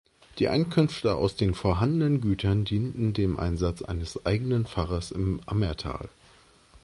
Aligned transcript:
Die 0.39 0.47
Einkünfte 0.47 1.13
aus 1.13 1.35
den 1.35 1.53
vorhandenen 1.53 2.21
Gütern 2.21 2.65
dienten 2.65 3.13
dem 3.13 3.37
Einsatz 3.39 3.83
eines 3.83 4.25
eigenen 4.25 4.65
Pfarrers 4.65 5.11
im 5.11 5.41
Ammertal. 5.45 6.09